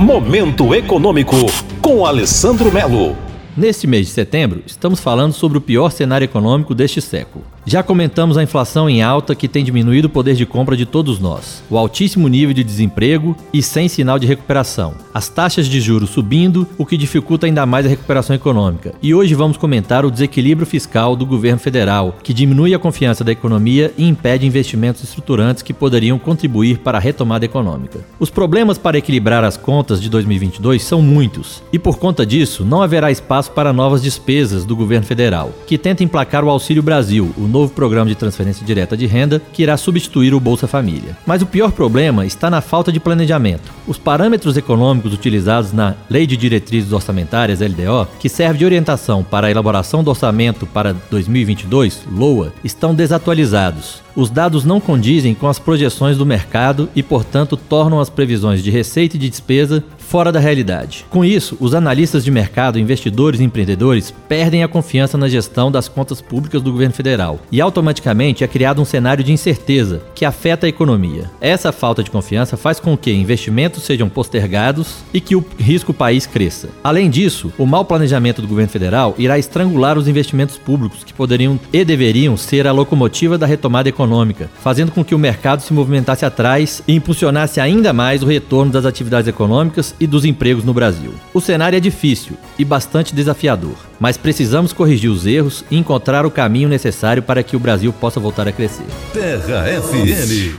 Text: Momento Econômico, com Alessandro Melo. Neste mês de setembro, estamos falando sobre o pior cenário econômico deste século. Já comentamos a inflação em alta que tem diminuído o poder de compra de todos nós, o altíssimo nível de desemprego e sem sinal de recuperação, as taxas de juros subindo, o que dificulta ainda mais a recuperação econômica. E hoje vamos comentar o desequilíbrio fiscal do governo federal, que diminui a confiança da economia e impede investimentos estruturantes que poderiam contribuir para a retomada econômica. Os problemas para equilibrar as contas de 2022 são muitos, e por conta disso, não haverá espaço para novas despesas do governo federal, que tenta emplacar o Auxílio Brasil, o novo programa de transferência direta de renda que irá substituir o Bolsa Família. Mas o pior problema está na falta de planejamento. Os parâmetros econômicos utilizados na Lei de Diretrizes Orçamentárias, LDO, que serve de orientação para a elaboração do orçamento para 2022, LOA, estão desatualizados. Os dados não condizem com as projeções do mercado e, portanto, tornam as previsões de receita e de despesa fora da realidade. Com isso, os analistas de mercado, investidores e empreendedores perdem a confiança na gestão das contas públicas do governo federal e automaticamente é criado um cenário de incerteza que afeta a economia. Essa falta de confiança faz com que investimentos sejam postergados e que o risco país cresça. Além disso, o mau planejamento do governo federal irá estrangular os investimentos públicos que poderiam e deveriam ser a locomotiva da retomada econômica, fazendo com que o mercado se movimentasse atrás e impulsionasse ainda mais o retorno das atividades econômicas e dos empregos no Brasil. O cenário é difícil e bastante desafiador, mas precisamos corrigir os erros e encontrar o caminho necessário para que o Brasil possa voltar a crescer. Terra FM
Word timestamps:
Momento 0.00 0.74
Econômico, 0.74 1.36
com 1.82 2.06
Alessandro 2.06 2.72
Melo. 2.72 3.14
Neste 3.54 3.86
mês 3.86 4.06
de 4.06 4.12
setembro, 4.14 4.62
estamos 4.66 4.98
falando 4.98 5.34
sobre 5.34 5.58
o 5.58 5.60
pior 5.60 5.90
cenário 5.90 6.24
econômico 6.24 6.74
deste 6.74 7.02
século. 7.02 7.44
Já 7.66 7.82
comentamos 7.82 8.38
a 8.38 8.42
inflação 8.42 8.88
em 8.88 9.02
alta 9.02 9.34
que 9.34 9.46
tem 9.46 9.62
diminuído 9.62 10.06
o 10.06 10.10
poder 10.10 10.34
de 10.34 10.46
compra 10.46 10.74
de 10.74 10.86
todos 10.86 11.18
nós, 11.20 11.62
o 11.68 11.76
altíssimo 11.76 12.26
nível 12.26 12.54
de 12.54 12.64
desemprego 12.64 13.36
e 13.52 13.62
sem 13.62 13.86
sinal 13.86 14.18
de 14.18 14.26
recuperação, 14.26 14.94
as 15.12 15.28
taxas 15.28 15.66
de 15.66 15.78
juros 15.78 16.08
subindo, 16.08 16.66
o 16.78 16.86
que 16.86 16.96
dificulta 16.96 17.44
ainda 17.44 17.66
mais 17.66 17.84
a 17.84 17.88
recuperação 17.88 18.34
econômica. 18.34 18.94
E 19.02 19.14
hoje 19.14 19.34
vamos 19.34 19.58
comentar 19.58 20.06
o 20.06 20.10
desequilíbrio 20.10 20.66
fiscal 20.66 21.14
do 21.14 21.26
governo 21.26 21.58
federal, 21.58 22.16
que 22.22 22.32
diminui 22.32 22.74
a 22.74 22.78
confiança 22.78 23.22
da 23.22 23.30
economia 23.30 23.92
e 23.96 24.08
impede 24.08 24.46
investimentos 24.46 25.04
estruturantes 25.04 25.62
que 25.62 25.74
poderiam 25.74 26.18
contribuir 26.18 26.78
para 26.78 26.96
a 26.96 27.00
retomada 27.00 27.44
econômica. 27.44 28.00
Os 28.18 28.30
problemas 28.30 28.78
para 28.78 28.96
equilibrar 28.96 29.44
as 29.44 29.58
contas 29.58 30.00
de 30.00 30.08
2022 30.08 30.82
são 30.82 31.02
muitos, 31.02 31.62
e 31.70 31.78
por 31.78 31.98
conta 31.98 32.24
disso, 32.24 32.64
não 32.64 32.80
haverá 32.80 33.10
espaço 33.10 33.50
para 33.50 33.72
novas 33.72 34.02
despesas 34.02 34.64
do 34.64 34.74
governo 34.74 35.06
federal, 35.06 35.52
que 35.66 35.76
tenta 35.76 36.02
emplacar 36.02 36.42
o 36.42 36.48
Auxílio 36.48 36.82
Brasil, 36.82 37.30
o 37.36 37.49
novo 37.50 37.72
programa 37.72 38.08
de 38.08 38.14
transferência 38.14 38.64
direta 38.64 38.96
de 38.96 39.06
renda 39.06 39.42
que 39.52 39.62
irá 39.62 39.76
substituir 39.76 40.32
o 40.32 40.40
Bolsa 40.40 40.66
Família. 40.66 41.16
Mas 41.26 41.42
o 41.42 41.46
pior 41.46 41.72
problema 41.72 42.24
está 42.24 42.48
na 42.48 42.60
falta 42.60 42.92
de 42.92 43.00
planejamento. 43.00 43.72
Os 43.86 43.98
parâmetros 43.98 44.56
econômicos 44.56 45.12
utilizados 45.12 45.72
na 45.72 45.94
Lei 46.08 46.26
de 46.26 46.36
Diretrizes 46.36 46.92
Orçamentárias, 46.92 47.60
LDO, 47.60 48.08
que 48.18 48.28
serve 48.28 48.58
de 48.58 48.64
orientação 48.64 49.22
para 49.22 49.48
a 49.48 49.50
elaboração 49.50 50.02
do 50.02 50.10
orçamento 50.10 50.66
para 50.66 50.94
2022, 51.10 52.04
LOA, 52.10 52.52
estão 52.64 52.94
desatualizados. 52.94 54.02
Os 54.14 54.28
dados 54.28 54.64
não 54.64 54.80
condizem 54.80 55.34
com 55.34 55.48
as 55.48 55.58
projeções 55.58 56.16
do 56.16 56.26
mercado 56.26 56.88
e, 56.94 57.02
portanto, 57.02 57.56
tornam 57.56 58.00
as 58.00 58.10
previsões 58.10 58.62
de 58.62 58.70
receita 58.70 59.16
e 59.16 59.18
de 59.18 59.30
despesa 59.30 59.84
fora 60.10 60.32
da 60.32 60.40
realidade. 60.40 61.06
Com 61.08 61.24
isso, 61.24 61.56
os 61.60 61.72
analistas 61.72 62.24
de 62.24 62.32
mercado, 62.32 62.80
investidores 62.80 63.38
e 63.38 63.44
empreendedores 63.44 64.12
perdem 64.28 64.64
a 64.64 64.68
confiança 64.68 65.16
na 65.16 65.28
gestão 65.28 65.70
das 65.70 65.86
contas 65.86 66.20
públicas 66.20 66.60
do 66.60 66.72
governo 66.72 66.92
federal 66.92 67.38
e 67.52 67.60
automaticamente 67.60 68.42
é 68.42 68.48
criado 68.48 68.82
um 68.82 68.84
cenário 68.84 69.22
de 69.22 69.32
incerteza 69.32 70.02
que 70.12 70.24
afeta 70.24 70.66
a 70.66 70.68
economia. 70.68 71.30
Essa 71.40 71.70
falta 71.70 72.02
de 72.02 72.10
confiança 72.10 72.56
faz 72.56 72.80
com 72.80 72.96
que 72.96 73.12
investimentos 73.12 73.84
sejam 73.84 74.08
postergados 74.08 74.96
e 75.14 75.20
que 75.20 75.36
o 75.36 75.44
risco 75.56 75.94
país 75.94 76.26
cresça. 76.26 76.70
Além 76.82 77.08
disso, 77.08 77.52
o 77.56 77.64
mau 77.64 77.84
planejamento 77.84 78.42
do 78.42 78.48
governo 78.48 78.72
federal 78.72 79.14
irá 79.16 79.38
estrangular 79.38 79.96
os 79.96 80.08
investimentos 80.08 80.58
públicos 80.58 81.04
que 81.04 81.14
poderiam 81.14 81.58
e 81.72 81.84
deveriam 81.84 82.36
ser 82.36 82.66
a 82.66 82.72
locomotiva 82.72 83.38
da 83.38 83.46
retomada 83.46 83.88
econômica, 83.88 84.50
fazendo 84.60 84.90
com 84.90 85.04
que 85.04 85.14
o 85.14 85.18
mercado 85.20 85.62
se 85.62 85.72
movimentasse 85.72 86.24
atrás 86.24 86.82
e 86.88 86.96
impulsionasse 86.96 87.60
ainda 87.60 87.92
mais 87.92 88.24
o 88.24 88.26
retorno 88.26 88.72
das 88.72 88.84
atividades 88.84 89.28
econômicas 89.28 89.94
e 90.00 90.06
dos 90.06 90.24
empregos 90.24 90.64
no 90.64 90.72
Brasil. 90.74 91.12
O 91.32 91.40
cenário 91.40 91.76
é 91.76 91.80
difícil 91.80 92.36
e 92.58 92.64
bastante 92.64 93.14
desafiador, 93.14 93.76
mas 94.00 94.16
precisamos 94.16 94.72
corrigir 94.72 95.10
os 95.10 95.26
erros 95.26 95.64
e 95.70 95.76
encontrar 95.76 96.24
o 96.24 96.30
caminho 96.30 96.68
necessário 96.68 97.22
para 97.22 97.42
que 97.42 97.54
o 97.54 97.60
Brasil 97.60 97.92
possa 97.92 98.18
voltar 98.18 98.48
a 98.48 98.52
crescer. 98.52 98.86
Terra 99.12 99.64
FM 99.82 100.58